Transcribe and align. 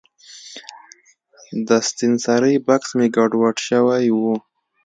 د 1.67 1.69
ستنسرۍ 1.87 2.55
بکس 2.67 2.89
مې 2.97 3.07
ګډوډ 3.15 3.55
شوی 3.67 4.05
و. 4.19 4.21